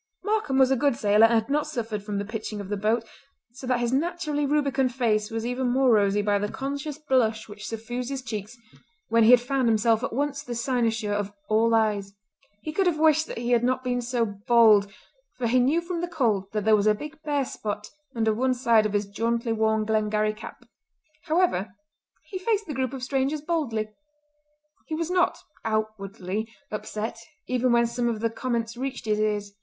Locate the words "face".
4.95-5.29